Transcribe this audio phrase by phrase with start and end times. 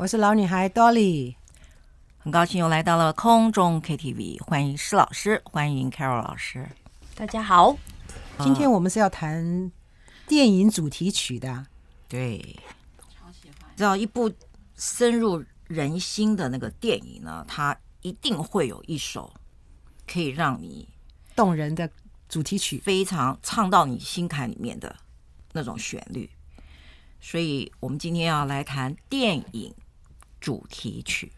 [0.00, 1.34] 我是老女孩 Dolly，
[2.16, 6.66] 很高兴又来到了空中 KTV，欢迎施老师，欢迎 Carol 老师，
[7.14, 7.76] 大家好。
[8.38, 9.70] 今天我们是要谈
[10.26, 11.66] 电影主题曲的，
[12.08, 12.38] 对，
[12.98, 14.32] 超喜欢知道一部
[14.74, 19.30] 深入人心的那个电影呢，它一定会有一首
[20.10, 20.88] 可以让你
[21.36, 21.86] 动人的
[22.26, 24.96] 主题曲，非常唱到你心坎里面的
[25.52, 26.30] 那种旋律。
[27.20, 29.74] 所以我们今天要来谈电影。
[30.40, 31.30] 主题曲，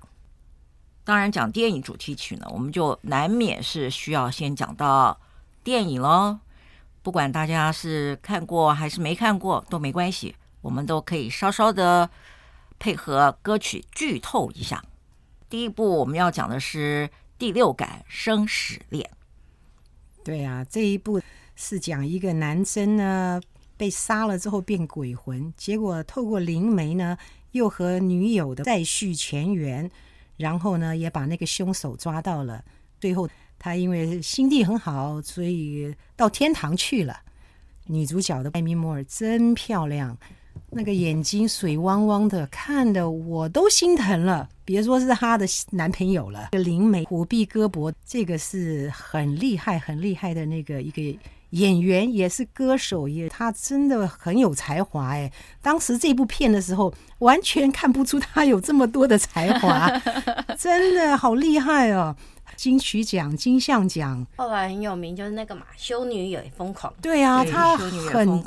[1.04, 5.20] 当然讲电影主题曲呢，我们就难免是需要先讲到
[5.64, 6.38] 电影喽。
[7.02, 12.08] 不管大家是看过还是没看过都没关系，我们都可以稍稍的
[12.78, 14.84] 配合歌曲剧透一下。
[15.48, 19.04] 第一部我们要讲的是《第六感生死恋》。
[20.24, 21.20] 对啊，这一部
[21.56, 23.40] 是讲一个男生呢
[23.76, 27.18] 被杀了之后变鬼魂，结果透过灵媒呢。
[27.52, 29.90] 又和女友的再续前缘，
[30.36, 32.62] 然后呢，也把那个凶手抓到了。
[33.00, 33.28] 最后，
[33.58, 37.20] 他因为心地很好，所以到天堂去了。
[37.86, 40.16] 女主角的艾米·莫尔真漂亮，
[40.70, 44.48] 那个眼睛水汪汪的，看得我都心疼了。
[44.64, 51.18] 别说是她的男朋友了，灵媒虎臂胳膊，这个是很厉害、很厉害的那个一个。
[51.52, 55.32] 演员也是歌手，也他真的很有才华哎！
[55.62, 59.88] 当时这部片的时候，完全看不出他有这么多的才华，
[60.58, 62.16] 真的好厉害哦！
[62.56, 66.92] 金曲奖、金像奖，后来很有名，就是那个嘛，《修女也疯狂》。
[67.02, 68.44] 对啊，他很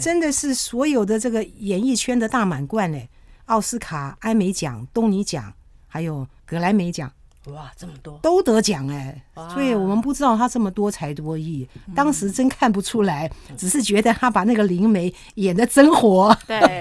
[0.00, 3.08] 真的是所有的这个演艺圈的大满贯嘞！
[3.46, 5.52] 奥斯卡、艾美奖、东尼奖，
[5.86, 7.10] 还有格莱美奖。
[7.46, 8.18] 哇，这么多。
[8.22, 9.22] 都得奖哎！
[9.52, 16.80] 所以我们不知道他这么多才多艺，当时真看不出来，只是觉得他把那个灵媒演的真活，对，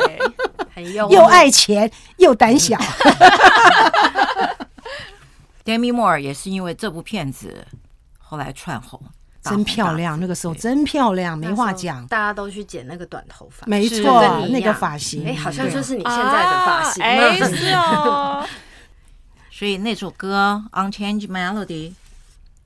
[0.73, 2.77] 很用， 又爱钱又胆小。
[5.65, 7.65] Demi Moore 也是因为这部片子
[8.17, 8.99] 后来窜红，
[9.41, 18.45] 真漂亮，那个时候真漂亮，没话讲，大家都去剪那个短头发，没错，那个发型，哎，好像就是你现在的发型，哎，是哦。
[19.55, 21.91] 所以那首歌《Unchanged Melody》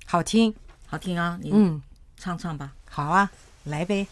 [0.06, 0.56] 好听，
[0.88, 1.38] 好听啊！
[1.42, 1.82] 你嗯，
[2.16, 2.72] 唱唱吧。
[2.90, 3.30] 好啊，
[3.66, 4.08] 来呗。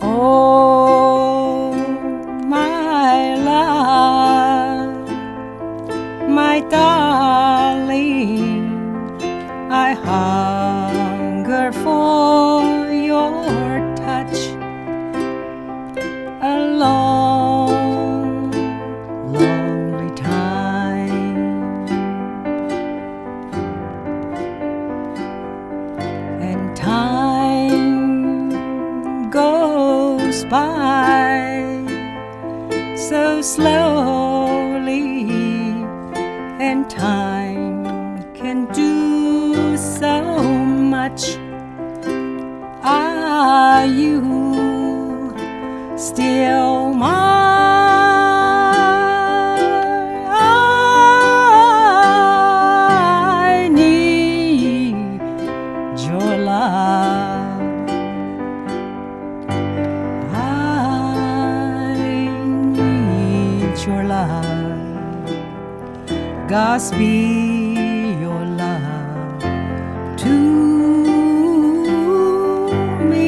[0.00, 0.77] Oh
[33.54, 35.30] slowly,
[36.60, 37.82] and time
[38.34, 41.38] can do so much.
[42.82, 44.20] Are you
[45.96, 47.37] still mine?
[66.78, 67.74] Be
[68.20, 69.40] your love
[70.16, 70.34] to
[73.02, 73.26] me.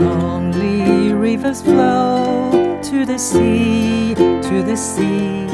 [0.00, 5.46] Lonely rivers flow to the sea, to the sea,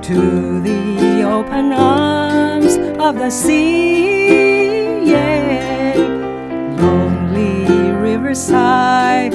[0.00, 5.04] to the open arms of the sea.
[5.04, 5.94] Yeah.
[6.78, 9.34] Lonely riverside,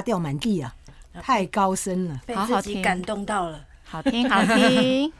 [0.00, 0.74] 掉满地啊！
[1.22, 2.20] 太高深了。
[2.26, 3.66] 被好好听自己感动到了。
[3.84, 5.12] 好听 好听。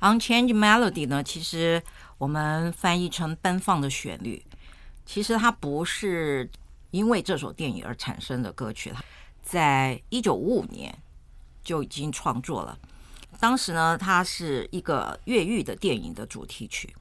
[0.00, 1.82] Unchanged Melody 呢，其实
[2.18, 4.44] 我们翻译成奔放的旋律，
[5.06, 6.50] 其实它不是
[6.90, 8.92] 因为这首电影而产生的歌曲，
[9.42, 10.96] 在一九五五年
[11.62, 12.78] 就已经创作了。
[13.38, 16.92] 当时呢，它是一个越狱的电影的主题曲，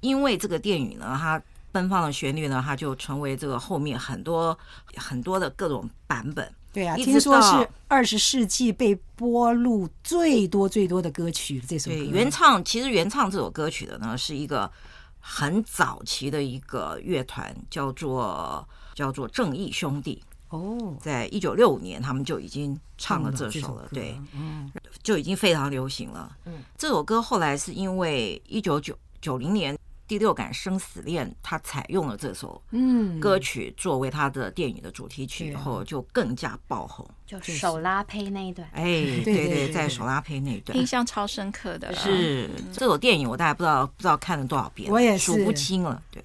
[0.00, 1.40] 因为这个电影呢，它
[1.70, 4.58] 奔放的旋律呢，它就成为这个后面很多
[4.96, 6.50] 很多的各种版本。
[6.76, 11.96] 对啊，听说到是二十世纪被播录最多最多的歌曲，这首歌。
[11.96, 14.70] 对，原唱其实原唱这首歌曲的呢，是一个
[15.18, 20.22] 很早期的一个乐团，叫做叫做正义兄弟。
[20.50, 24.70] 哦，在一九六五年，他们就已经唱了这这首了，歌对，嗯，
[25.02, 26.36] 就已经非常流行了。
[26.44, 29.74] 嗯，这首歌后来是因为一九九九零年
[30.06, 37.08] 《第六感生死恋》，他采用了这首嗯，歌曲作为他的电影的主题曲以后，就更加爆红。
[37.26, 38.84] 就手拉胚那一段，哎，
[39.24, 41.92] 对对在手拉胚那一段印象超深刻的。
[41.94, 46.00] 是这首电影，我大概不知道不知道看了多少遍，我也是数不清了。
[46.10, 46.22] 对，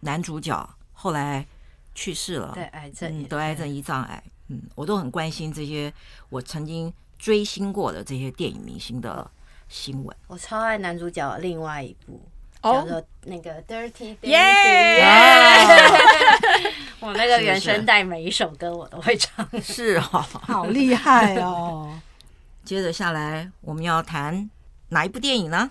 [0.00, 1.46] 男主角后来
[1.94, 5.92] 去世了，对癌症嗯，得癌症胰脏癌，嗯，我都很关心这些
[6.30, 9.30] 我曾经追星过的这些电影明星的
[9.68, 10.16] 新闻。
[10.26, 12.20] 我超爱男主角的另外一部。
[12.62, 12.72] 哦？
[12.74, 15.04] 叫做那个 Dirty Dancing，耶！
[17.00, 19.48] 我那个原声带每一首歌我都会唱。
[19.62, 21.98] 是哦，好厉害哦！
[22.64, 24.48] 接着下来我们要谈
[24.90, 25.70] 哪一部电影呢？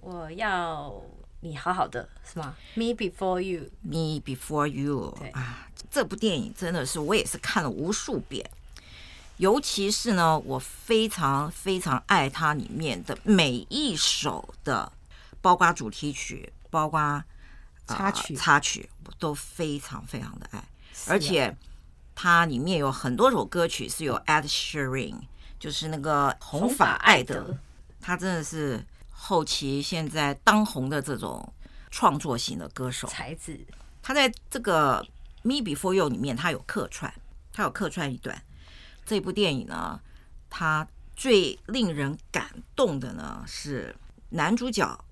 [0.00, 0.92] 我要
[1.40, 8.44] 你好好的是吗？Me Before You，？Me Before You 啊，这部电影真的是我也是看了无数遍，
[9.36, 14.90] 尤其是呢，我非常非常爱它里面的每一首的，
[15.48, 17.24] 包括主题曲，包括、呃
[17.86, 18.36] 插曲。
[18.36, 20.64] 插曲，我都非常非常的爱，啊。
[21.08, 21.56] 而且
[22.14, 25.22] 它里面有很多首歌曲是有 Ed Sheeran，
[25.58, 27.56] 就是那个红发艾德，
[27.98, 31.50] 他真的是后期现在当红的这种
[31.90, 33.08] 创作型的歌手。
[33.08, 33.58] 才子，
[34.02, 35.02] 他在这个
[35.40, 37.10] 《Me Before You》里面，他有客串，
[37.54, 38.42] 他有客串一段。
[39.06, 39.98] 这部电影呢，
[40.50, 40.86] 他
[41.16, 43.96] 最令人感动的呢是
[44.28, 45.02] 男主角，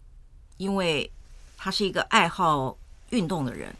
[0.56, 1.10] 因为
[1.56, 2.76] 他是一个爱好
[3.10, 3.74] 运动的人，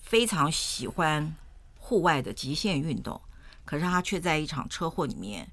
[0.00, 1.34] 非常喜欢
[1.78, 3.20] 户外的极限运动，
[3.64, 5.50] 可是他却在一场车祸里面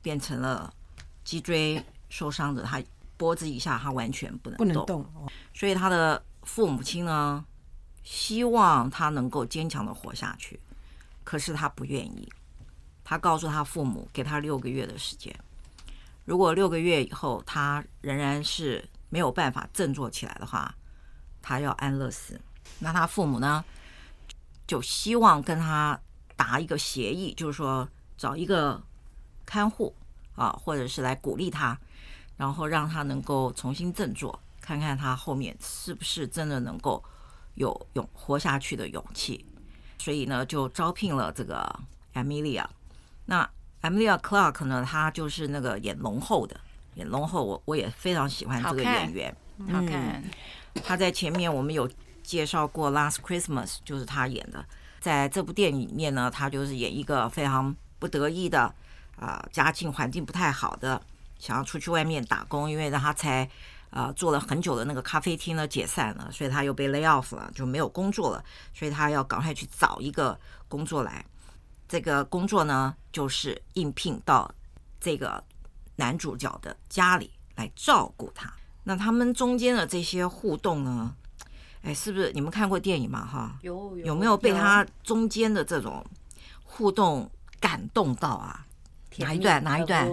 [0.00, 0.72] 变成了
[1.24, 2.82] 脊椎受伤的，他
[3.16, 7.44] 脖子以下他完全不能不能动，哦所以他的父母亲呢，
[8.02, 10.58] 希望他能够坚强的活下去，
[11.22, 12.28] 可是他不愿意。
[13.04, 15.34] 他告诉他父母，给他六个月的时间，
[16.24, 20.74] 如果六个月以后他仍然是没有办法振作起来的话，
[21.42, 22.40] 他要安乐死。
[22.78, 23.62] 那他父母呢，
[24.66, 26.00] 就希望跟他
[26.34, 28.82] 达一个协议，就是说找一个
[29.44, 29.94] 看护
[30.34, 31.78] 啊，或者是来鼓励他，
[32.38, 37.04] 然后让他能够重新振作，看看他后面是不是真的能够
[37.56, 39.44] 有勇活下去的勇气。
[39.98, 41.80] 所以呢，就招聘了这个
[42.14, 42.64] Amelia，
[43.26, 43.46] 那
[43.82, 46.58] Emilia Clark 呢，她就是那个演龙后的，
[46.94, 49.36] 演龙后我我也非常喜欢这个演员，
[49.70, 50.22] 好看。
[50.84, 51.88] 她、嗯、在前面我们有
[52.22, 54.64] 介绍过《Last Christmas》，就是他演的。
[55.00, 58.62] 在这部电影里面呢，他就是演一个非常不得意的
[59.16, 61.00] 啊、呃，家境环境不太好的，
[61.38, 63.48] 想要出去外面打工，因为让她才。
[63.94, 71.22] 啊、呃，做了很久的那个咖啡厅呢，解散了，所以他又被 lay off 了，就没有工作了，所以他要赶快去找一个工作来。
[71.86, 74.50] 这个工作呢，就是应聘到
[74.98, 75.44] 这个
[76.02, 78.52] 男主角的家里来照顾他。
[78.82, 81.14] 那他们中间的这些互动呢，
[81.82, 83.24] 哎，是不是你们看过电影嘛？
[83.24, 86.04] 哈，有有，有没有被他中间的这种
[86.64, 87.30] 互动
[87.60, 88.66] 感动到啊？
[89.18, 89.62] 哪一段？
[89.62, 90.10] 哪一段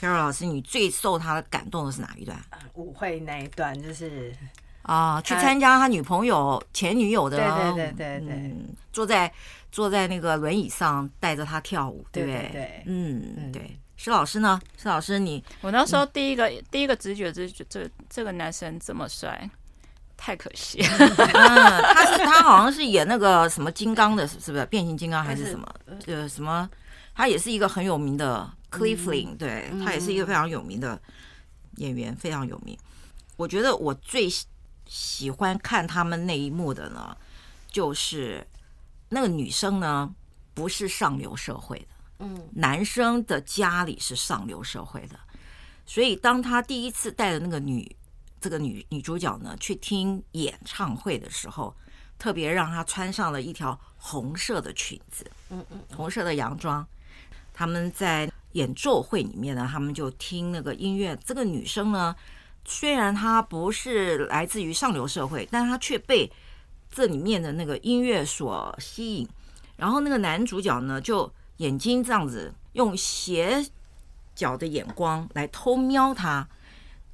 [0.00, 2.36] ？Carol 老师，你最受他的感动的是哪一段？
[2.74, 4.34] 舞会那一段，就是
[4.82, 9.32] 啊，去参加他女朋友前女友的，对对对对对，嗯，坐在
[9.70, 12.50] 坐在那个轮椅上带着他跳舞，对不对？
[12.52, 13.78] 对，嗯，对。
[14.02, 14.60] 施老师呢？
[14.76, 19.48] 施老师，你我那时候第一个第一个直觉就是觉这这个男生这么帅，
[20.16, 20.88] 太可惜了。
[20.98, 25.72] 嗯，他是他好像是演那个什么金刚的，是不是变形金刚还是什么？
[26.08, 26.68] 呃，什么？
[27.14, 31.00] 他也是一个很有名的 Cleveland，对，他也是一个非常有名的
[31.76, 32.76] 演员，非常有名。
[33.36, 34.28] 我觉得我最
[34.84, 37.16] 喜欢看他们那一幕的呢，
[37.70, 38.44] 就是
[39.10, 40.12] 那个女生呢
[40.54, 41.91] 不是上流社会的，
[42.22, 45.18] 嗯，男生的家里是上流社会的，
[45.84, 47.94] 所以当他第一次带着那个女
[48.40, 51.76] 这个女女主角呢去听演唱会的时候，
[52.18, 56.86] 特别让她穿上了一条红色的裙子，嗯嗯，红色的洋装。
[57.52, 61.18] 他们在演奏会里面呢，他们就听那个音乐。
[61.24, 62.14] 这个女生呢，
[62.64, 66.30] 虽然她不是来自于上流社会，但她却被
[66.90, 69.28] 这里面的那个音乐所吸引。
[69.76, 73.66] 然后那个男主角呢，就眼睛这样子用斜
[74.34, 76.48] 角的眼光来偷瞄他，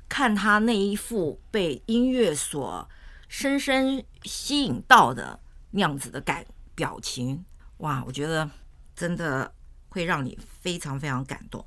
[0.08, 2.88] 看他那一副被音乐所
[3.28, 5.40] 深深吸引到的
[5.70, 7.44] 那样子的感表情。
[7.78, 8.50] 哇，我觉得
[8.94, 9.52] 真的。
[9.90, 11.64] 会让你非常非常感动，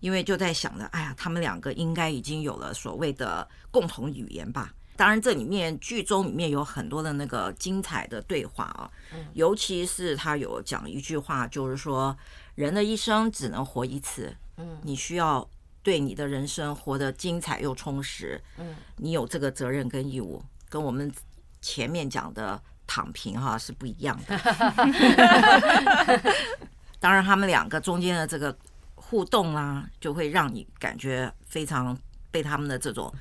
[0.00, 4.74] 因为就在想着，哎呀，他们两个应该已经有了所谓的共同语言吧。
[4.94, 8.90] 当然，这里面剧中里面有很多的那个精彩的对话啊，
[9.32, 12.16] 尤其是他有讲一句话，就是说，
[12.54, 15.48] 人的一生只能活一次，嗯，你需要
[15.82, 21.10] 对你的人生活得精彩又充实，嗯，你有这个责任跟义务，跟我们
[21.60, 24.38] 前面讲的躺平哈是不一样的。
[27.00, 28.56] 当然，他们两个中间的这个
[28.94, 31.98] 互动啊，就会让你感觉非常
[32.30, 33.12] 被他们的这种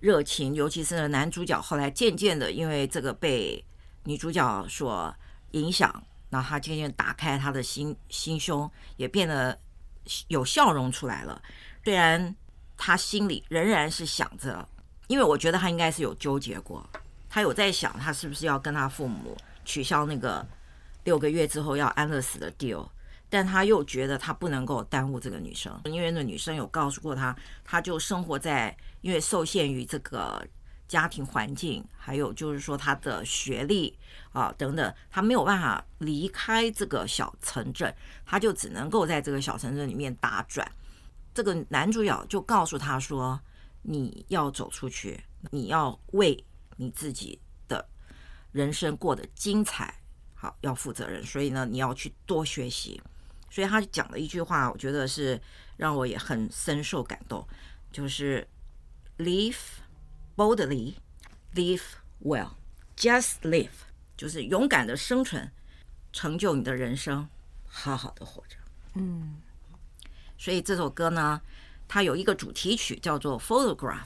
[0.00, 3.64] 热情，尤其是男主角后来渐渐的，因为这个被
[4.04, 5.14] 女主角所
[5.52, 9.56] 影响，然后他渐渐打开他的心心胸，也变得
[10.28, 11.40] 有笑容出来了。
[11.84, 12.34] 虽然
[12.76, 14.66] 他心里仍然是想着，
[15.06, 16.84] 因为我觉得他应该是有纠结过，
[17.28, 20.46] 他有在想他是不是要跟他父母取消那个
[21.04, 22.88] 六个月之后要安乐死的 deal。
[23.32, 30.46] 但他又觉得他不能够耽误这个女生，因为那女生有告诉过他，他就生活在因为受限于这个
[30.88, 33.96] 家庭环境，还有就是说他的学历
[34.32, 37.94] 啊等等，他没有办法离开这个小城镇，
[38.26, 40.70] 他就只能够在这个小城镇里面打转。
[41.32, 43.40] 这个男主角就告诉他说
[43.82, 46.44] ：“你要走出去，你要为
[46.76, 47.88] 你自己的
[48.50, 49.94] 人生过得精彩，
[50.34, 51.22] 好，要负责任。
[51.24, 53.00] 所以呢，你要去多学习。”
[53.48, 55.40] 所以他讲了一句话，我觉得是
[55.76, 57.46] 让我也很深受感动，
[57.90, 58.46] 就是
[59.20, 59.58] “Live
[60.34, 60.94] boldly,
[61.54, 61.82] live
[62.24, 62.52] well,
[62.96, 63.68] just live”，
[64.16, 65.50] 就是勇敢的生存，
[66.10, 67.28] 成就你的人生，
[67.66, 68.56] 好好的活着。
[68.94, 69.42] 嗯，
[70.38, 71.42] 所以这首歌呢，
[71.86, 73.98] 它有一个主题曲叫做《Photograph》，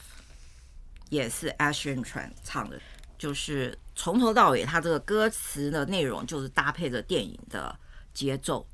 [1.10, 2.80] 也是 Ed Sheeran 唱的，
[3.16, 7.78] 就是从头到尾，它这个歌词的内容就是搭配着电影的
[8.12, 8.66] 节奏。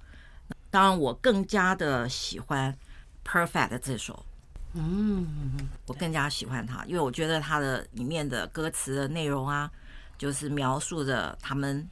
[0.71, 2.75] 当然，我更加的喜欢
[3.31, 4.25] 《Perfect》这首，
[4.75, 9.71] 嗯，我更加喜欢他，因为我觉得他的里面的歌词的内容啊，
[10.17, 11.89] 就是描述着他们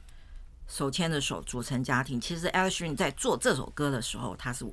[0.67, 2.19] 手牵着手组成家庭。
[2.21, 4.65] 其实 Ed Sheeran 在做这首歌的时候，他是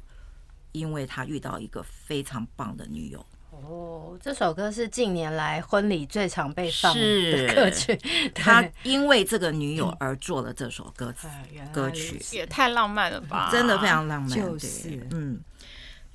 [0.72, 3.24] 因为他遇到一个非常棒的女友。
[3.50, 7.98] 哦，这首歌是近年来婚礼最常被放的歌曲。
[8.34, 11.26] 他因为这个女友而做了这首歌词
[11.72, 13.48] 歌曲，也太浪漫了吧！
[13.50, 15.40] 真的非常浪漫，就是嗯，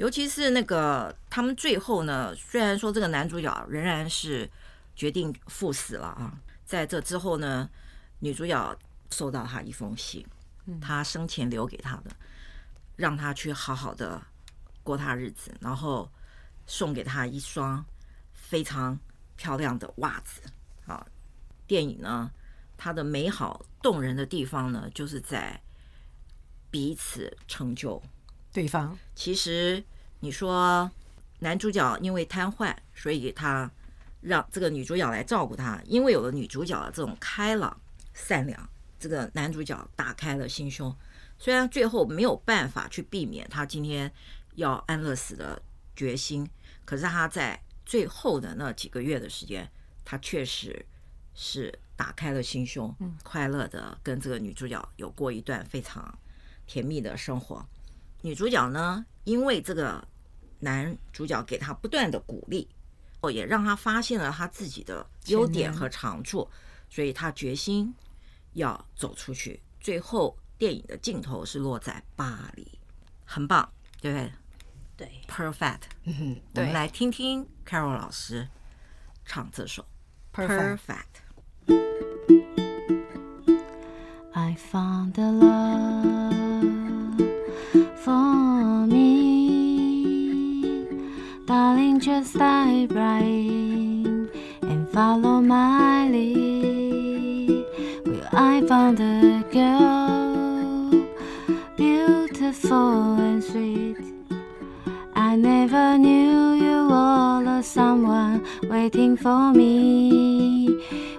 [0.01, 4.50] 尤其是那个他们最后呢，虽然说这个男主角仍然是
[4.96, 6.34] 决定赴死了啊，
[6.65, 7.70] 在这之后呢，
[8.17, 8.75] 女主角
[9.12, 10.25] 收到他一封信，
[10.81, 12.10] 他生前留给他的，
[12.96, 14.20] 让他去好好的
[14.81, 16.12] 过他日子，然后
[16.65, 17.86] 送给他一双
[18.34, 19.00] 非常
[19.36, 20.41] 漂亮的袜子。
[20.88, 21.05] 啊，
[21.67, 22.31] 电影呢，
[22.75, 25.62] 它的美好动人的地方呢，就是在
[26.72, 28.01] 彼此成就
[28.51, 28.98] 对方。
[29.15, 29.84] 其实
[30.20, 30.89] 你说
[31.39, 33.70] 男主角因为瘫痪，所以他
[34.22, 37.79] 让这个女主角来照顾他，因为有了女主角的这种开朗
[38.13, 40.96] 善良，这个男主角打开了心胸。
[41.39, 44.12] 虽然最后没有办法去避免他今天
[44.55, 45.60] 要安乐死的
[45.96, 46.48] 决心，
[46.86, 49.67] 可是他在最后的那几个月的时间，
[50.05, 50.86] 他确实
[51.34, 56.15] 是打开了心胸，快乐的跟这个女主角有过一段非常
[56.67, 57.65] 甜蜜的生活。
[58.22, 60.08] 女主角呢，因为这个
[60.60, 62.70] 男主角给她不断的鼓励，
[63.22, 66.50] 哦，也让她发现了她自己的优点和长处，
[66.90, 67.94] 所以她决心
[68.54, 69.62] 要走出去。
[69.80, 70.38] 最后。
[70.62, 72.78] 电影的镜头是落在巴黎，
[73.25, 73.68] 很棒，
[74.00, 74.32] 对不对？
[74.96, 75.80] 对，perfect。
[76.04, 78.48] 嗯，我们来听听 Carol 老师
[79.25, 79.84] 唱这首
[80.32, 81.24] perfect。
[84.34, 86.21] I found a love
[88.03, 89.77] for me,
[91.46, 94.29] darling, just dive right in
[94.63, 97.65] and follow my lead.
[98.05, 101.08] Well, I found a girl.
[101.77, 103.98] Beautiful and sweet.
[105.13, 110.67] I never knew you were someone waiting for me.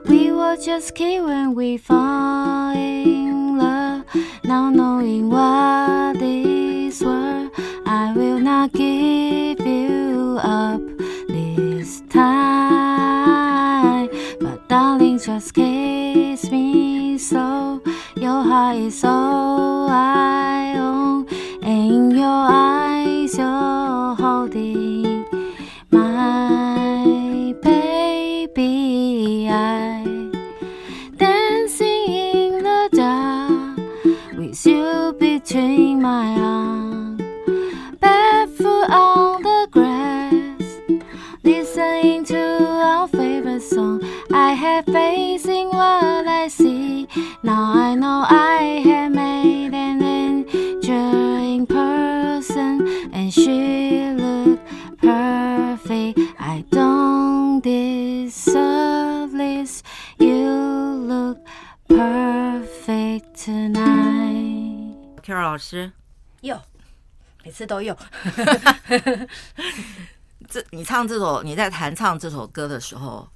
[0.08, 4.04] We were just kids when we fall in love.
[4.42, 6.51] Now knowing what this
[7.00, 7.50] world,
[7.86, 10.80] I will not give you up
[11.28, 14.08] this time.
[14.40, 17.80] But darling, just kiss me so
[18.16, 21.28] your heart is all I own.
[21.62, 23.71] In your eyes, you're
[48.21, 54.59] Now I know I have made an enduring person, and she look
[55.01, 56.19] perfect.
[56.37, 59.81] I don't deserve this.
[60.19, 60.45] You
[61.07, 61.39] look
[61.87, 64.93] perfect tonight.
[65.23, 65.91] Carol 老师，
[66.41, 66.61] 有，
[67.43, 67.97] 每次都有。
[70.47, 73.27] 这你唱这首，你在弹唱这首歌的时候，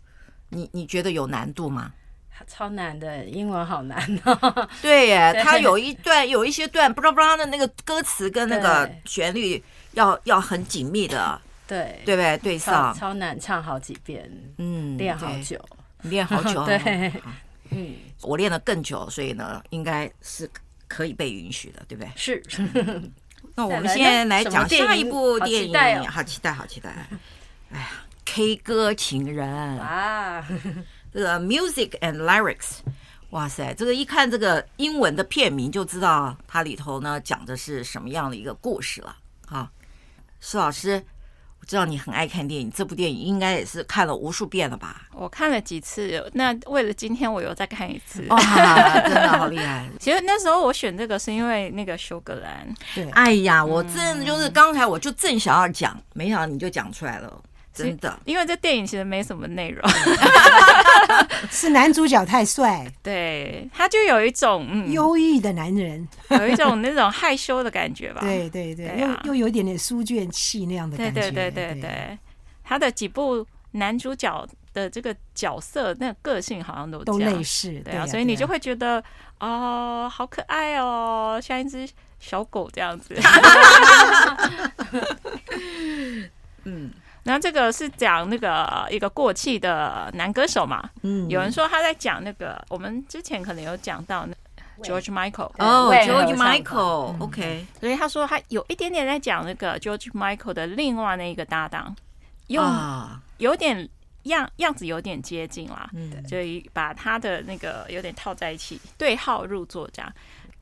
[0.50, 1.94] 你你觉得有难度吗？
[2.47, 4.69] 超难的，英文好难哦。
[4.81, 12.01] 对耶，他有一段有一些段，不知道不知道的那个歌词跟那个旋律要要很紧密的， 对。
[12.05, 12.39] 对不对？
[12.39, 12.95] 对上。
[12.95, 15.59] 超，超难唱好几遍，嗯，练好久，
[16.03, 17.13] 练好久， 对，
[17.71, 20.49] 嗯，我练得更久，所以呢，应该是
[20.87, 22.11] 可以被允许的，对不对？
[22.17, 22.43] 是。
[23.55, 26.91] 那我们现在来讲下一部电影，电影好期待，好期待！
[27.73, 27.89] 哎呀
[28.25, 29.49] ，K 歌情人。
[29.79, 30.47] 啊。
[31.17, 32.81] 这个 music and lyrics，
[33.31, 39.17] 哇塞，这个一看这个英文的片名就知道它里头呢讲的是什么样的一个故事了。
[39.47, 39.67] 好，
[40.41, 41.03] 施老师，
[41.59, 45.09] 我知道你很爱看电影，这部电影应该也是看了无数遍了吧？
[45.15, 48.23] 我看了几次，那为了今天我又再看一次。
[48.29, 48.39] 哇，
[49.01, 49.89] 真的好厉害！
[49.99, 52.69] 其实那时候我选这个是因为那个休格兰。
[52.95, 57.43] 对，哎呀，我真的就是刚才我就正想要讲，没想到你就讲出来了。
[57.77, 59.83] 真的，因为这电影其实没什么内容，
[61.51, 68.21] 是男主角太帅， 对，他就有一种嗯忧郁的男人，有一种那种害羞的感觉吧。
[68.23, 71.21] 对 对对，又又有一点点书卷气那样的感觉。
[71.21, 72.19] 对对对对对，
[72.65, 79.03] 他的几部男主角的这个角色，那个个性好像都都类似，对啊，所以你就会觉得
[79.39, 81.87] 哦，好可爱哦，像一只
[82.19, 83.15] 小狗这样子。
[86.65, 86.91] 嗯。
[87.27, 94.25] 然后这个是讲那个一个过气的男歌手嘛，嗯，有人说他在讲那个，我们之前可能有讲到
[94.81, 101.97] George Michael，哦，George Michael，OK，所以他说他有一点点在讲那个 George Michael 的另外那一个搭档，
[102.47, 102.65] 用
[103.39, 103.89] 有点
[104.23, 110.13] 样样子有点接近啦，嗯，所以把他的那个有点套在一起，对号入座这样。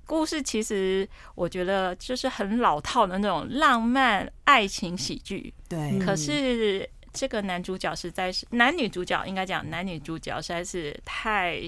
[0.07, 5.99] 故事其实我觉得就是很老套的那种浪漫爱情喜剧，对。
[5.99, 11.61] 可是这个男主角实在是男女主角应该讲男女主角实在是太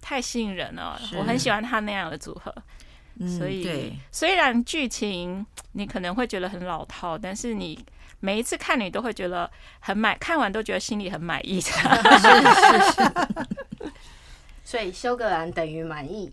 [0.00, 2.54] 太吸引人了，我很喜欢他那样的组合。
[3.38, 7.78] 所以虽然剧情你可能会觉得很老套，但是你
[8.18, 11.60] 每一次看你都会觉得很满，看完都觉得心里很满意。
[11.60, 11.78] 是是
[12.92, 13.12] 是。
[14.64, 16.32] 所以修格兰等于满意。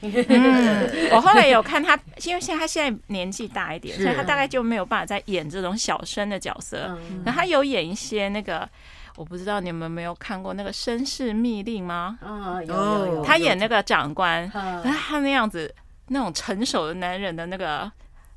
[0.00, 6.96] 嗯， 我后来有看他，因为现在他现在年纪大一点，所以他大概就没有办法再演这种小生的角色。
[7.24, 8.68] 然后他有演一些那个，
[9.16, 12.18] 我不知道你们有没有看过那个《绅士密令》吗？
[12.22, 13.24] 嗯，有有有。
[13.24, 15.74] 他演那个长官，他那样子
[16.08, 17.90] 那种成熟的男人的那个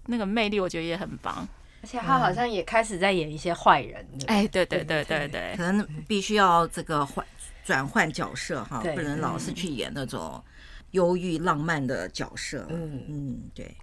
[0.08, 1.48] 那个魅力，我觉得也很棒。
[1.84, 4.04] 而且他好像也开始在演一些坏人。
[4.26, 7.26] 哎，对对对对对，可能必须要这个换
[7.64, 10.44] 转换角色哈，不能老是去演那种。
[10.92, 13.76] 忧郁浪漫的角色，嗯嗯，对。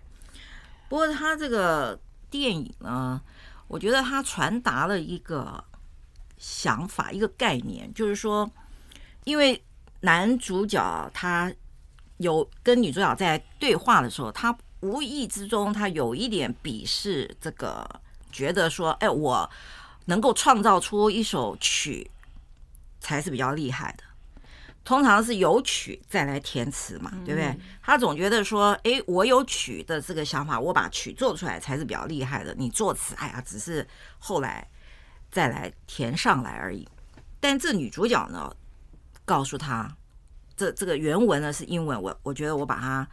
[0.88, 1.98] 不过他这个
[2.30, 3.20] 电影呢，
[3.66, 5.62] 我觉得他传达了一个
[6.38, 8.50] 想法，一个概念，就是说，
[9.24, 9.62] 因为
[10.00, 11.52] 男主角他
[12.18, 17.88] 有跟女主角在对话的时候，他无意之中他有一点鄙视这个，
[18.32, 19.50] 觉得说，哎，我
[20.06, 22.10] 能够创造出一首曲，
[23.00, 24.04] 才是比较厉害的。
[24.88, 27.54] 通常是有曲再来填词嘛，对不对？
[27.82, 32.54] 他总觉得说，哎，我有曲的这个想法，我把曲做出来才是比较厉害的。
[32.54, 33.86] 你作词，哎呀，只是
[34.18, 34.66] 后来
[35.30, 36.88] 再来填上来而已。
[37.38, 38.50] 但这女主角呢，
[39.26, 39.94] 告诉他，
[40.56, 43.06] 这这个原文呢是英文，我我觉得我把它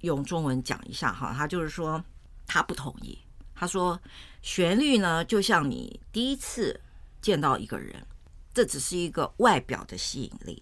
[0.00, 1.32] 用中文讲一下哈。
[1.32, 2.02] 他就是说，
[2.48, 3.16] 他不同意。
[3.54, 3.96] 他说，
[4.42, 6.80] 旋律呢，就像你第一次
[7.20, 8.04] 见到一个人，
[8.52, 10.60] 这只是一个外表的吸引力。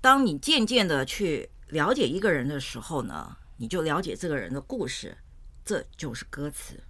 [0.00, 5.16] 当你渐渐的去了解一个人的时候呢，你就了解这个人的故事，
[5.64, 6.82] 这就是歌词。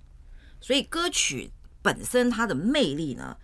[0.61, 1.51] 所以歌曲
[1.83, 3.37] 本身它的魅力呢，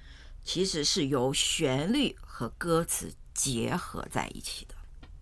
[0.45, 4.75] 其实是由旋律和歌词结合在一起的。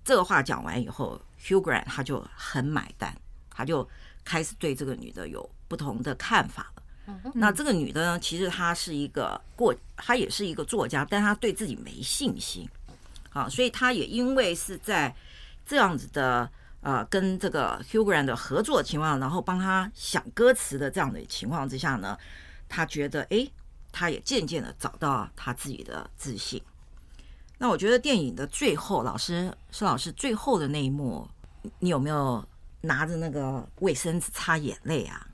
[0.05, 3.17] 这个话讲完以后，Hugh Grant 他就很买单，
[3.49, 3.89] 他就
[4.25, 6.83] 开始对这个女的有不同的看法了。
[7.35, 12.69] 那这个女的呢，其实她是一个过，她也是一个作家，但她对自己没信心。
[13.35, 15.15] 啊，所以他也因为是在
[15.67, 22.17] 这样子的呃，跟这个 Hugh Grant 的合作情况，然后帮他想歌词的这样的情况之下呢，
[22.69, 23.47] 他觉得哎，
[23.91, 26.63] 他也渐渐的找到他自己的自信。
[27.59, 31.29] 那我觉得电影的最后，老师施老师最后的那一幕，
[31.79, 32.47] 你有没有
[32.83, 35.27] 拿着那个卫生纸擦眼泪啊？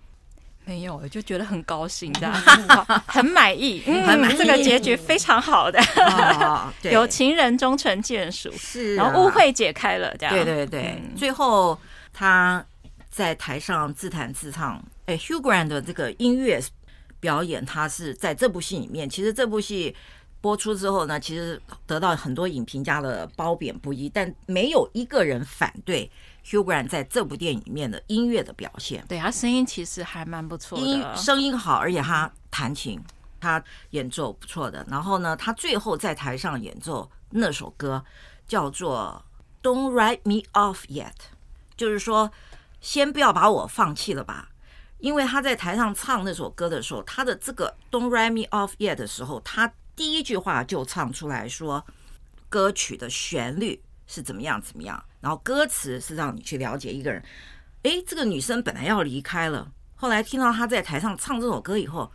[0.71, 2.33] 没有，我就觉得很高兴，这样。
[3.05, 5.81] 很满意，很满意，这个结局非常好的，
[6.85, 11.77] 有情人终成眷属，是，然后误会解开了，这样，对对对，最后
[12.13, 12.65] 他
[13.11, 16.63] 在台上自弹自唱，哎，Hugh Grant 的这个音乐
[17.19, 19.97] 表演，他是在这部戏里面，其实这部戏
[20.41, 26.09] 播出之后呢，其实得到很多影评家的褒贬不一，但没有一个人反对。
[26.45, 33.01] Hugh Grant 在这部电影里面的音乐的表现，对，他声音其实还蛮不错的，音声音好，而且他弹琴，
[33.41, 34.85] 他演奏不错的。
[34.89, 38.05] 然后呢，他最后在台上演奏那首歌
[38.47, 39.25] 叫做
[39.67, 41.07] 《Don't Write Me Off Yet》，
[41.77, 42.31] 就是说，
[42.81, 44.49] 先不要把我放弃了吧。
[44.99, 51.83] 因为他在台上唱那首歌的时候，他的这个《Don't Write Me Off Yet》的时候，他第一句话就唱出来说，
[52.51, 55.03] 歌曲的旋律是怎么样怎么样。
[55.21, 57.23] 然后歌词是让你去了解一个人，
[57.83, 62.11] 诶，这个女生本来要离开了，后来听到她在台上唱这首歌以后，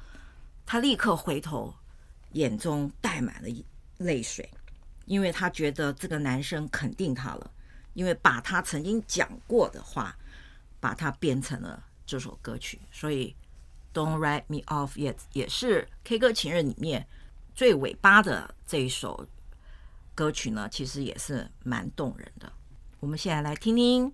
[0.66, 1.74] 她立刻回头，
[2.34, 3.50] 眼中带满了
[3.98, 4.50] 泪水，
[5.06, 7.52] 因为她觉得这个男生肯定她了，
[7.94, 10.18] 因为把她曾经讲过的话，
[10.80, 13.36] 把它编成了这首歌曲，所以
[13.96, 17.08] 《Don't Write Me Off Yet》也是 K 歌情人里面
[17.54, 19.28] 最尾巴的这一首
[20.14, 22.52] 歌曲呢，其实也是蛮动人的。
[23.05, 24.13] 我们现在来听听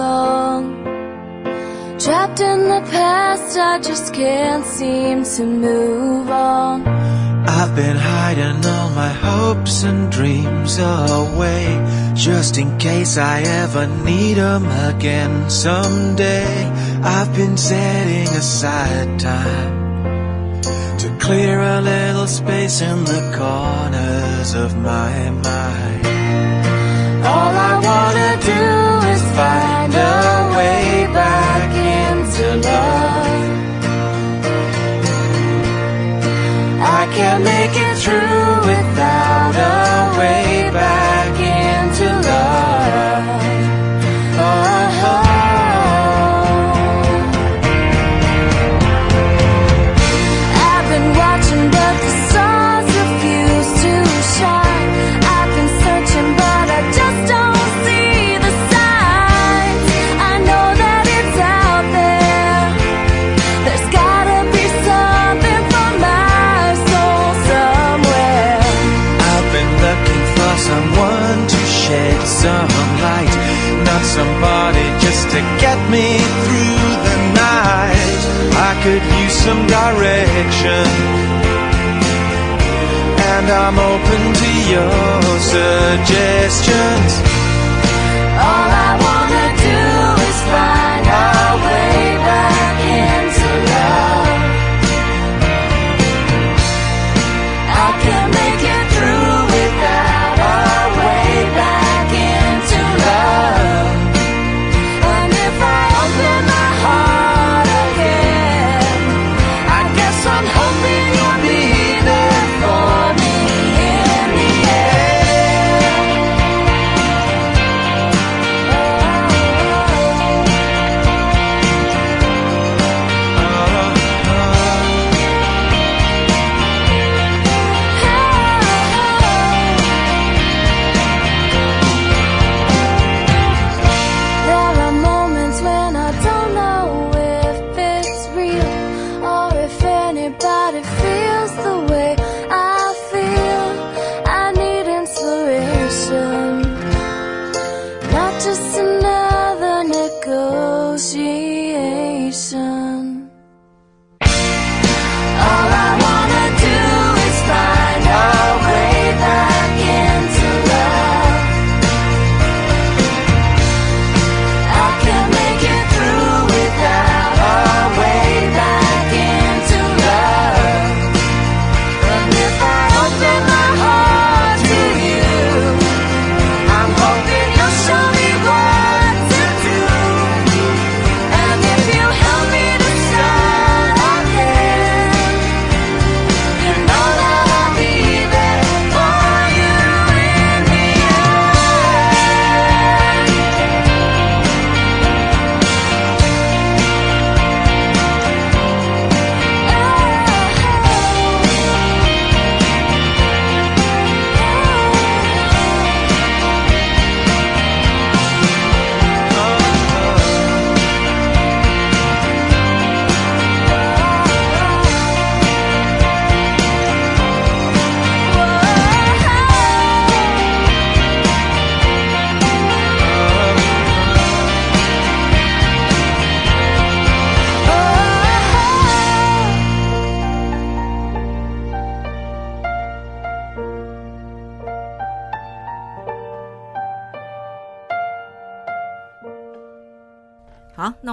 [0.04, 0.62] long.
[1.98, 6.86] Trapped in the past, I just can't seem to move on.
[7.48, 11.64] I've been hiding all my hopes and dreams away
[12.14, 16.64] Just in case I ever need them again someday
[17.02, 19.77] I've been setting aside time
[21.28, 26.06] clear a little space in the corners of my mind.
[27.32, 28.64] All I wanna do
[29.12, 30.18] is find a
[30.56, 33.48] way back into love.
[36.98, 40.47] I can't make it through without a way
[79.48, 80.84] some direction,
[83.32, 85.22] and I'm open to your
[85.54, 87.27] suggestions.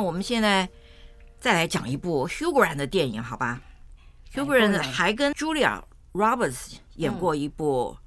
[0.06, 0.70] 我们现在
[1.40, 3.60] 再来讲一部 Hugh Grant 的电影，好吧
[4.32, 5.82] ？Hugh Grant 还跟 Julia
[6.14, 7.98] Roberts 演过一部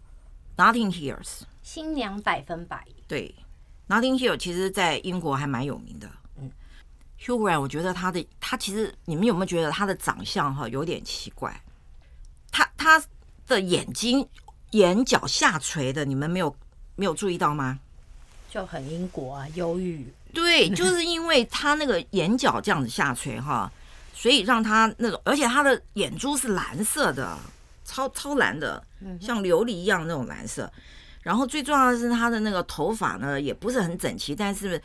[0.63, 1.23] 《Nothing Hills》。
[1.63, 3.35] 新娘百分百，对，
[3.93, 6.09] 《Nothing Hill》其实在英国还蛮有名的。
[6.37, 6.51] 嗯
[7.21, 11.61] ，Hugh Grant，我觉得他的他其实你们有没有觉得他的长相哈有点奇怪？
[12.53, 13.03] 他他
[13.49, 14.27] 的眼睛
[14.71, 16.55] 眼角下垂的，你们没有
[16.95, 17.81] 没有注意到吗？
[18.49, 20.07] 就很英国啊，忧郁。
[20.33, 23.71] 对，就是因为他那个眼角这样子下垂哈，
[24.15, 27.37] 所以让他那种，而且他的眼珠是蓝色的，
[27.85, 28.83] 超超蓝的，
[29.21, 30.71] 像琉璃一样那种蓝色。
[31.23, 34.81] 然后最重要的是他的那个头发呢，也不是很整齐，但是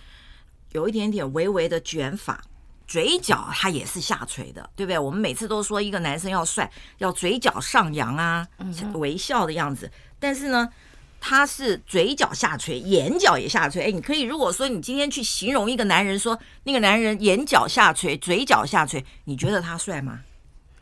[0.72, 2.42] 有一点点微微的卷发，
[2.88, 4.98] 嘴角他也是下垂的，对不对？
[4.98, 8.48] 我们每次都说一个男生要帅，要嘴角上扬啊，
[8.94, 10.70] 微笑的样子，但是呢。
[11.26, 13.86] 他是嘴角下垂，眼角也下垂。
[13.86, 20.20] 哎，你可以如果说你今天去形容一个男人，说那个男人眼角下垂，嘴角下垂，你觉得他帅吗？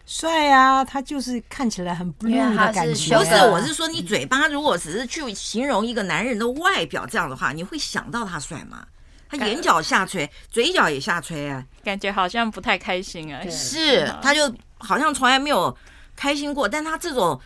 [0.07, 3.15] 帅啊，他就是看起来很 blue 的感觉。
[3.15, 8.87] 不是，我是说你嘴巴如果只是去形容一个男人的外表这样的话，你会想到他帅吗？
[9.29, 13.47] 他眼角下垂，嘴角也下垂啊，感觉好像不太开心啊。
[13.47, 15.77] 是，他就好像从来没有
[16.15, 17.39] 开心过，但他这种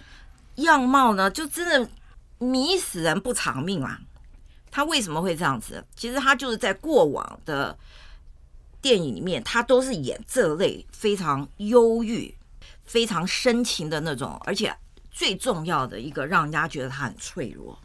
[0.56, 1.90] 样貌呢，就真的
[2.38, 4.02] 迷死人不偿命啊！
[4.72, 5.84] 他为什么会这样子？
[5.96, 7.78] 其实他就是在过往的
[8.82, 12.36] 电影里面，他都是演这类非常忧郁、
[12.86, 14.76] 非常深情的那种，而且
[15.12, 17.80] 最重要的一个，让人家觉得他很脆弱。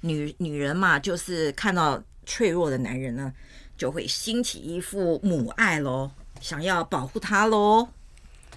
[0.00, 3.32] 女女人嘛，就是看到脆弱的男人呢，
[3.76, 7.88] 就会兴起一副母爱喽，想要保护他喽。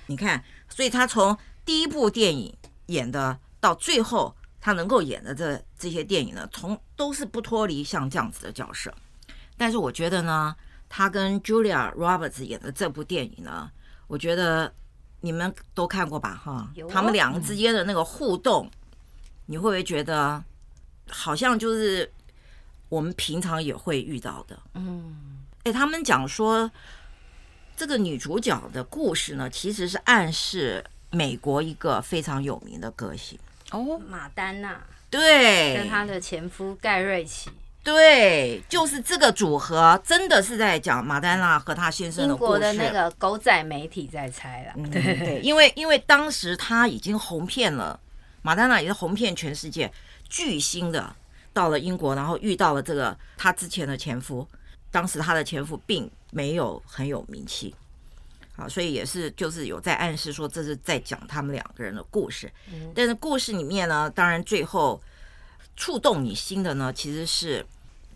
[0.08, 2.52] 你看，所以他从第一部电影
[2.88, 4.36] 演的到最后，
[4.66, 8.92] 他能够演的这这些电影呢，从都是不脱离像这样子的角色。
[9.56, 10.56] 但是我觉得呢，
[10.90, 13.70] 他跟 Julia Roberts 演的这部电影呢，
[14.08, 14.74] 我觉得
[15.22, 16.42] 你们都看过吧？
[16.44, 18.68] 哈，他们两个之间的那个互动，
[19.46, 20.44] 你会不会觉得
[21.08, 22.12] 好像就是
[22.90, 24.60] 我们平常也会遇到的？
[24.74, 26.72] 嗯，哎，他们讲说。
[27.78, 33.38] 这个女主角的故事呢，其实是暗示美国一个非常有名的歌星
[33.76, 37.50] 哦，马丹娜，对，跟她的前夫盖瑞奇，
[37.84, 42.46] 对，就是这个组合，真的是在讲马丹娜和她先生的故事。
[42.46, 48.00] 英国的那个狗仔媒体在猜了，对对，因为因为当时他已经红遍了，
[48.42, 49.92] 马丹娜也是红遍全世界
[50.30, 51.16] 巨星的，
[51.52, 54.48] 到了英国，然后遇到了这个她之前的前夫，
[54.90, 56.10] 当时她的前夫并。
[56.32, 57.74] 没有很有名气，
[58.56, 62.50] 好，所以也是就是有在暗示说这是在讲他们两个人的故事。
[62.96, 65.02] 但是故事里面呢，当然最后
[65.76, 67.66] 触动你心的呢，其实是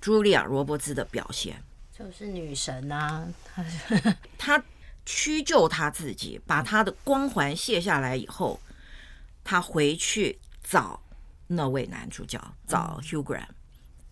[0.01, 3.27] 茱莉亚·罗伯兹的表现，就是女神啊，
[4.37, 4.63] 她
[5.05, 8.59] 屈就她自己，把她的光环卸下来以后，
[9.43, 11.01] 她回去找
[11.47, 13.47] 那位男主角，找 Hugh Grant。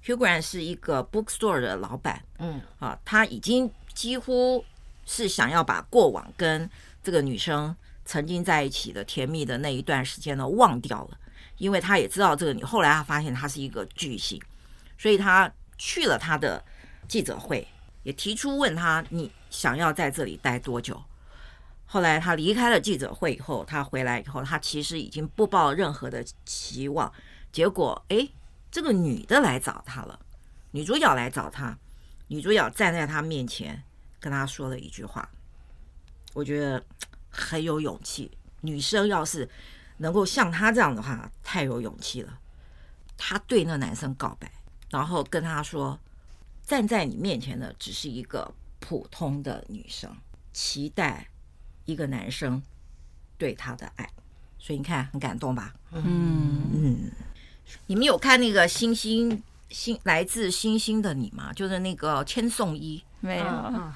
[0.04, 3.72] Hugh Grant 是一个 bookstore 的老板，嗯，啊，他已经。
[3.98, 4.64] 几乎
[5.08, 6.70] 是想要把过往跟
[7.02, 11.18] 这个女生曾经在一起的甜蜜的那一段时间呢忘掉了，
[11.58, 14.40] 因为他也知道这个女，后来他发现她是一个巨星，
[14.98, 16.64] 所以他去了他的
[17.08, 17.66] 记者会，
[18.04, 21.02] 也提出问他你想要在这里待多久。
[21.86, 27.10] 后来他离开了记者会以后，他回来以后，他其实已经不抱任何的期望。
[27.50, 28.28] 结果，哎，
[28.70, 30.20] 这个女的来找他了，
[30.72, 31.78] 女主角来找他，
[32.28, 33.82] 女主角站在他面前。
[34.20, 35.28] 跟他说了一句话，
[36.34, 36.84] 我觉得
[37.30, 38.32] 很有勇气。
[38.62, 39.48] 女生要是
[39.98, 42.40] 能够像他这样的话，太有勇气了。
[43.16, 44.52] 他对那男生告白，
[44.90, 46.00] 然后跟他说
[46.66, 50.16] ：“站在你面前的只是一个普通的女生，
[50.54, 51.28] 期待
[51.86, 52.62] 一个男生
[53.38, 54.10] 对她的爱。”
[54.60, 55.74] 所以你看，很感动吧？
[55.92, 57.12] 嗯嗯。
[57.86, 61.54] 你们有看那个星星星来自星星的你吗？
[61.54, 63.04] 就是那个千颂伊。
[63.20, 63.46] 没有，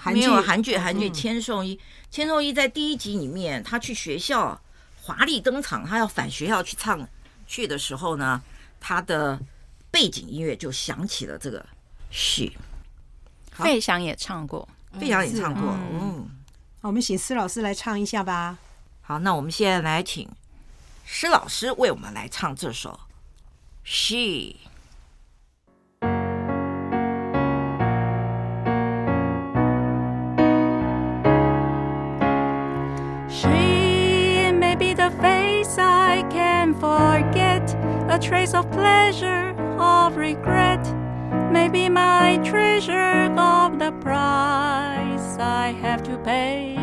[0.05, 1.75] 没有韩剧，韩剧《千颂伊》，
[2.09, 4.59] 千颂伊在第一集里面，他去学校
[5.01, 7.07] 华丽登场，他要返学校去唱
[7.45, 8.41] 去的时候呢，
[8.79, 9.39] 他的
[9.91, 11.65] 背景音乐就响起了这个
[12.09, 12.51] She。
[13.51, 14.67] 费翔也唱过，
[14.99, 16.27] 费翔也唱过，嗯，
[16.81, 18.57] 我们请施老师来唱一下吧。
[19.01, 20.27] 好，那我们现在来请
[21.05, 22.99] 施老师为我们来唱这首
[23.83, 24.55] She。
[36.81, 37.75] Forget
[38.09, 40.83] a trace of pleasure, of regret.
[41.51, 46.75] Maybe my treasure of the price I have to pay.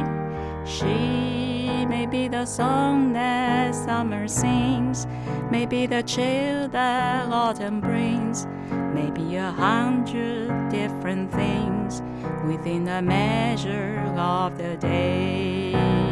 [0.65, 5.09] She may be the song that summer sings,
[5.51, 8.47] maybe the chill that autumn brings,
[8.95, 12.03] maybe a hundred different things
[12.47, 16.08] within the measure of the day.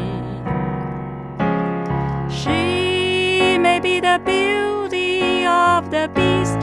[3.77, 6.61] She may be the beauty of the beast,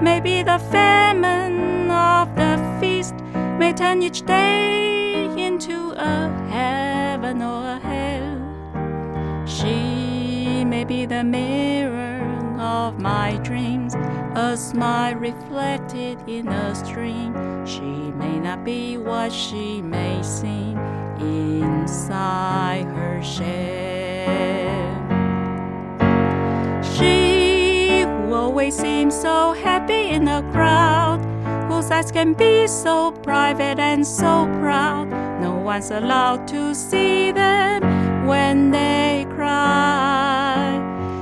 [0.00, 3.16] maybe the famine of the feast,
[3.58, 8.38] may turn each day into a heaven or a hell.
[9.48, 12.22] She may be the mirror
[12.60, 13.96] of my dreams,
[14.36, 17.34] a smile reflected in a stream.
[17.66, 20.78] She may not be what she may seem
[21.18, 24.83] inside her shell.
[27.04, 31.20] She who always seems so happy in the crowd,
[31.68, 35.08] whose eyes can be so private and so proud.
[35.40, 37.82] No one's allowed to see them
[38.26, 40.80] when they cry.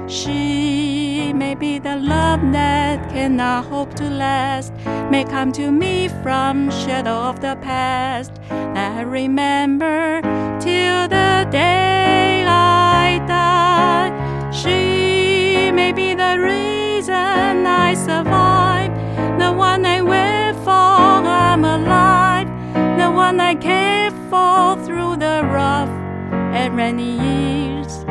[0.08, 4.72] She may be the love that cannot hope to last,
[5.10, 8.32] may come to me from shadow of the past.
[8.50, 10.20] I remember
[10.60, 14.10] till the day I die.
[14.52, 15.01] She
[16.14, 18.92] the reason I survive,
[19.38, 22.48] the one I wait for, I'm alive,
[22.98, 25.88] the one I care for through the rough
[26.54, 28.04] and rainy years.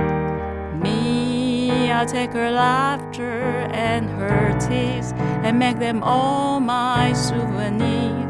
[0.82, 8.28] Me, I'll take her laughter and her tears and make them all my souvenir.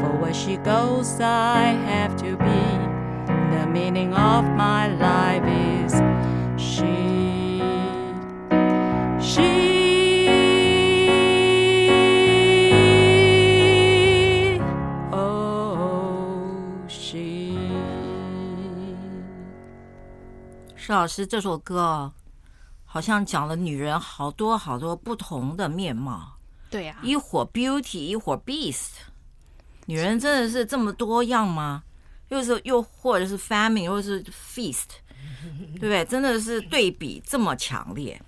[0.00, 3.56] For where she goes, I have to be.
[3.56, 5.92] The meaning of my life is
[6.60, 7.13] she.
[9.34, 9.40] She.
[15.10, 17.58] Oh, she.
[20.76, 22.12] 施老师这首歌
[22.84, 26.34] 好像讲了女人好多好多不同的面貌，
[26.70, 28.90] 对啊，一会儿 beauty，一会儿 beast，
[29.86, 31.82] 女人真的是这么多样吗？
[32.28, 34.90] 又是又或者是 famine，又是 feast，
[35.72, 36.04] 对不对？
[36.04, 38.22] 真的是对比这么强烈。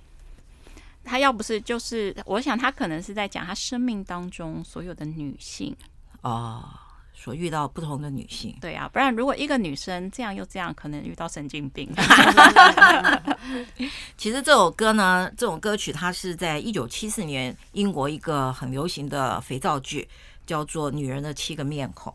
[1.06, 5.74] 他要不是就是，我想他可能是在讲他生命当中所有的女性
[6.22, 6.68] 哦，
[7.14, 8.56] 所遇到不同的女性。
[8.60, 11.88] 对啊，不然如果一个女生这样又这样，可能遇到神经病。
[14.18, 20.08] 其实这首歌呢，这种歌曲它是在一九七四年英国一个很流行的肥皂剧，
[20.44, 22.12] 叫做《女人的七个面孔》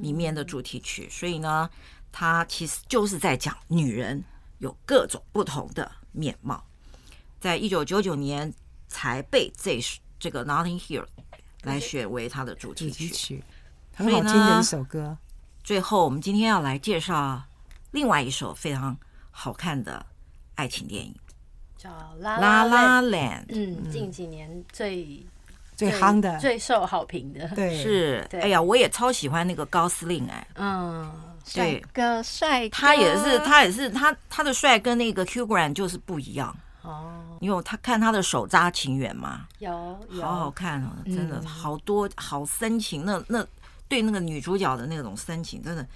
[0.00, 1.08] 里面的主题曲。
[1.10, 1.68] 所以呢，
[2.12, 4.22] 它其实就是在讲女人
[4.58, 6.64] 有各种不同的面貌。
[7.42, 8.54] 在一九九九年
[8.86, 9.80] 才被这
[10.20, 11.04] 这个 Notting Hill
[11.64, 13.44] 来选为他的主题曲，主题曲
[13.96, 15.18] 很好听的一首歌。
[15.64, 17.42] 最后，我们今天要来介绍
[17.90, 18.96] 另外一首非常
[19.32, 20.06] 好看的
[20.54, 21.12] 爱情电影，
[21.76, 21.90] 叫
[22.20, 23.46] 《拉拉 La La Land》。
[23.48, 25.20] 嗯，近几年最
[25.74, 28.24] 最夯的、最受好评的，对，是。
[28.34, 31.10] 哎呀，我也超喜欢那个高司令哎，嗯，
[31.52, 36.56] 对，个帅哥，他也是，他也是，他他的帅跟那个 Hugh Grant 就是不一样。
[36.82, 43.46] 哦，因为他看他的手扎情缘嘛，有，好好看哦，真的好多好深情，那那
[43.88, 45.86] 对那个女主角的那种深情，真的，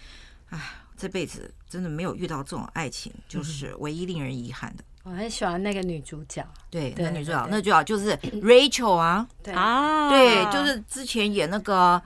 [0.50, 0.60] 哎，
[0.96, 4.84] 这辈子真的没有遇到这种爱情，就是唯一令人遗憾的。
[5.02, 9.54] 我很喜欢那个女主角，对，那女主角，那主角就是 Rachel 啊，对。
[9.54, 12.00] 啊，对，就是之前演那个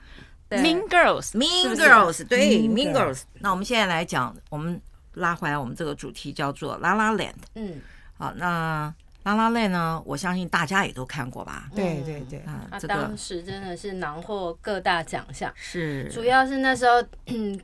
[0.50, 3.22] Mean Girls，Mean Girls，对，Mean Girls。
[3.40, 4.80] 那我们现在来讲，我们
[5.14, 7.80] 拉回来，我们这个主题叫做 La La Land，嗯。
[8.20, 8.92] 好，那
[9.24, 10.02] 《La La Land》呢？
[10.04, 11.70] 我相信大家也都看过吧？
[11.74, 12.94] 对对对，啊，这个。
[12.94, 17.02] 当时真的是囊获各大奖项，是，主要是那时候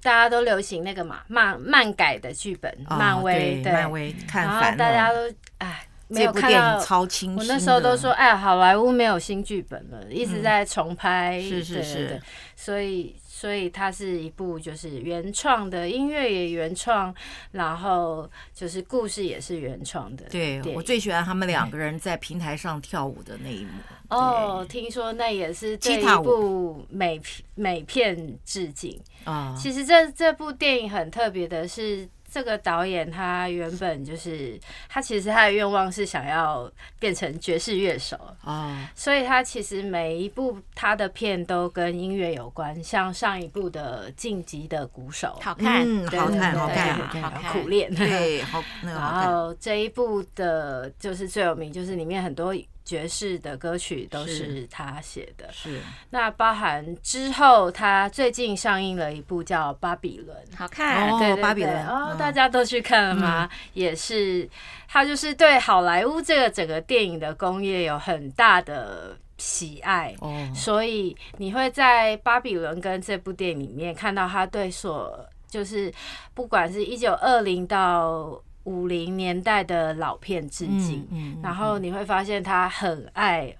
[0.00, 12.22] 大家都流行那个嘛漫漫改的剧本，漫威对漫威看反了，大家都哎没有看到超清新，我那时候都说哎，好莱坞没有新剧本了，一直在重拍，是是是，
[12.56, 13.14] 所以。
[13.36, 17.14] 所以它是一部就是原创的音乐也原创，
[17.52, 20.24] 然后就是故事也是原创的。
[20.30, 23.72] 对，我最喜欢他们两个人在平台上跳舞的那一幕。
[24.08, 27.20] 哦，听说那也是这一部美
[27.54, 29.54] 美片致敬啊。
[29.54, 32.08] 其实这这部电影很特别的是。
[32.30, 34.58] 这个导演他原本就是
[34.88, 38.16] 他，其实他的愿望是想要变成爵士乐手。
[38.42, 52.54] 啊，所以他其实每一部他的片都跟音乐有关，像上一部的《晋级的鼓手》，好看，好看，好看，好看，苦练，对，好，然后这一部的就是最有名，就是里面很多。
[52.86, 55.80] 爵士的歌曲都是他写的，是
[56.10, 63.50] 那包含之后他最近上映了一部叫《巴比伦》，好看，对对对，巴比伦哦，大家都去看了吗？
[63.74, 64.48] 也是
[64.86, 75.92] 他就是对好莱坞这个整个电影的工业有很大的喜爱哦，所以你会在《巴比伦》跟这部电影里面看到他对所就是
[76.34, 78.40] 不管是一九二零到。
[78.66, 83.44] 五零年代的老片致敬，嗯嗯、然后你会发现他很爱《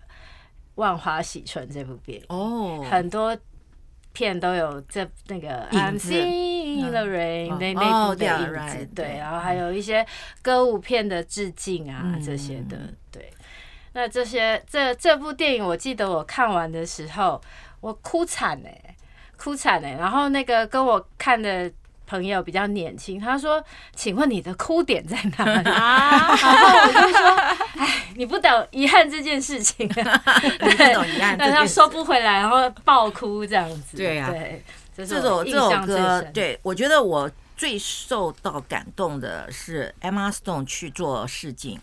[0.75, 3.37] 万花喜春》这部电影哦，很多
[4.13, 10.05] 片都有这那个 I'm Singing in the Rain 那那部的影子，对，然后还有一些
[10.43, 12.77] 歌舞片的致敬啊、嗯、这些的，
[13.13, 13.33] 对。
[13.93, 17.41] 那这些这这部电影，我记得我看完的时候，
[17.81, 18.97] 我哭惨哎、欸，
[19.37, 21.73] 哭惨哎、欸，然后那个跟我看的。
[22.07, 23.63] 朋友比较年轻，他说
[23.95, 27.29] ：“请问你的哭点在哪里？”啊、然后我就说
[27.77, 41.79] ：“哎，你不懂遗憾这件事情， 对，不懂遗憾，但他收不回来，然后爆哭这样子。”对呀，对，这首这首歌，对我觉得我最受到感动的是 Emma Stone 去做试镜，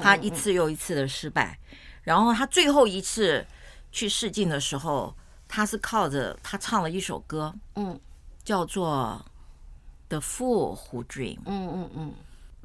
[0.00, 1.58] 他一次又一次的失败，
[2.04, 3.44] 然后他最后一次
[3.90, 5.14] 去试镜的时候，
[5.48, 7.98] 他是靠着他唱了一首歌，嗯，
[8.44, 9.24] 叫做。
[10.14, 12.12] The Fool Who Dream，嗯嗯嗯，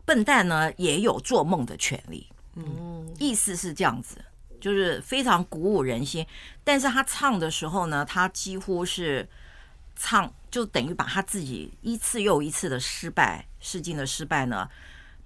[0.06, 2.28] 笨蛋呢也有做梦的权利。
[2.54, 4.24] 嗯，意思是这样子，
[4.62, 6.26] 就是非常鼓舞人心。
[6.64, 9.28] 但是他唱的时候呢，他几乎是
[9.95, 14.70] 唱，就等于把他自己一次又一次的失败、试镜的失败呢，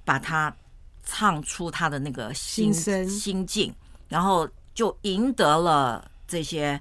[0.05, 0.55] 把他
[1.03, 3.74] 唱出他的那个心心境，
[4.07, 6.80] 然后就赢得了这些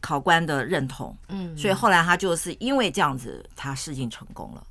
[0.00, 1.16] 考官的认同。
[1.28, 4.66] 嗯，所以后来他就是因为这样子，他试镜成功了。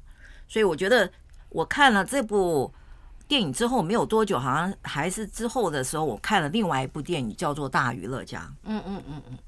[0.48, 1.10] 所以我觉得
[1.50, 2.72] 我看了这部。
[3.30, 8.40] 电影之后没有多久，好像还是之后的时候，我看了另外一部电影，叫做《大娱乐家》。
[8.64, 9.38] 嗯嗯嗯嗯，《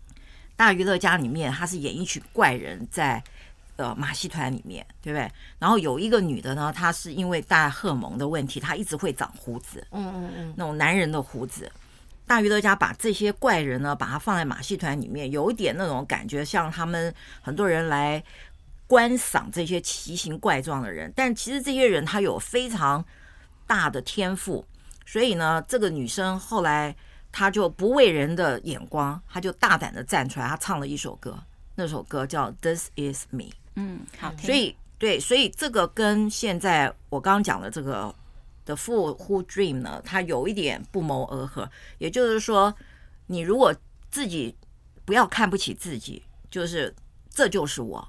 [0.56, 3.24] 大娱乐家》里面他是演一群怪人在
[3.78, 5.28] 呃马戏团里面，对不对？
[5.58, 9.84] 然后有一个女的呢，她是因为带荷尔蒙的问题，她一直会长胡子。
[9.90, 11.72] 嗯嗯嗯，那种男人的胡子。
[12.32, 18.24] 大娱乐家把这些怪人呢，把它放在马戏团里面，有一点那种感觉，像他们很多人来
[18.88, 23.04] 观赏这些奇形怪状的人，但其实这些人他有非常。
[23.68, 24.66] 大的天赋，
[25.06, 26.94] 所以呢，这个女生后来
[27.32, 31.42] 她就不为人的眼光，她就大胆的站出来，她唱了一首歌，
[31.76, 33.44] 那首歌叫《This Is Me》。
[33.76, 34.34] 嗯，好。
[34.38, 38.04] 所以对，所以这个跟现在我刚刚讲的这个
[38.66, 41.70] 《The Fool Who Dream》呢，它有一点不谋而合。
[41.98, 42.74] 也就是说，
[43.28, 43.76] 你如果
[44.10, 44.56] 自己
[45.06, 46.94] 不要看不起自己，就是
[47.30, 48.08] 这就是我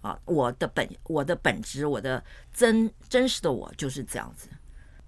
[0.00, 2.22] 啊，我的本我的本质，我的
[2.52, 4.48] 真真实的我就是这样子。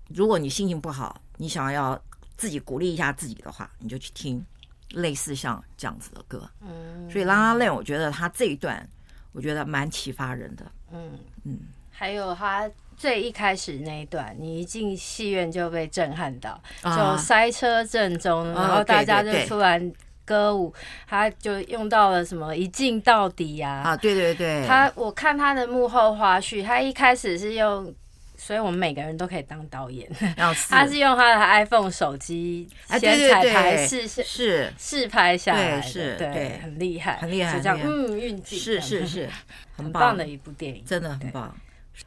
[0.08, 2.00] 如果你心情不好，你想要
[2.36, 4.44] 自己鼓励一下自己的话，你就去听
[4.90, 6.48] 类似像这样子的歌。
[6.60, 8.88] 嗯，所以《La La Land》我觉得他这一段，
[9.32, 10.70] 我觉得蛮启发人的。
[10.92, 11.58] 嗯嗯，
[11.96, 19.92] 还有他最一开始那一段，你一进戏院就被震撼到，就塞车正中，然后大家就突然
[20.24, 20.72] 歌舞，
[21.08, 23.82] 他就用到了什么一镜到底呀？
[23.84, 27.94] 啊，对对对，他我看他的幕后花絮，他一开始是用。
[28.38, 30.06] 所以我们每个人都可以当导演。
[30.68, 32.68] 他是用他的 iPhone 手机
[33.00, 39.30] 先彩排试试试拍下来的，对，很厉害，很厉害，就这样嗯运镜，是是是，
[39.78, 40.14] 很棒。
[40.14, 41.56] 的一部电影，真的很棒。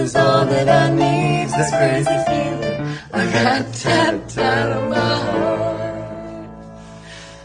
[0.00, 6.50] Cause all that I need's this crazy feeling I got tapped out of my heart.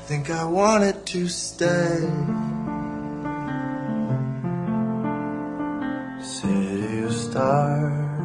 [0.06, 2.00] Think I wanted to stay.
[6.22, 8.22] City of stars,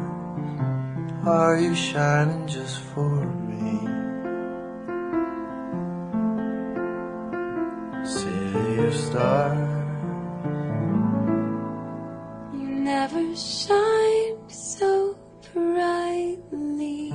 [1.25, 3.73] are you shining just for me?
[8.05, 9.70] City of stars,
[12.81, 15.15] never shine so
[15.53, 17.11] brightly.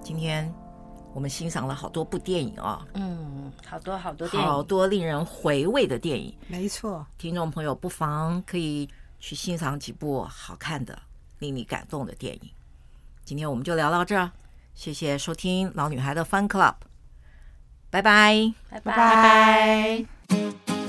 [0.00, 0.52] 今天
[1.12, 6.32] 我们欣赏了好多部电影啊，嗯，好多好多电影，好多令人回味的电影。
[6.46, 8.88] 没错，听众朋友不妨可以
[9.18, 10.96] 去欣赏几部好看的、
[11.40, 12.50] 令你感动的电影。
[13.24, 14.30] 今天我们就聊到这儿，
[14.72, 16.74] 谢谢收听老女孩的 Fun Club，
[17.90, 20.79] 拜拜，拜拜。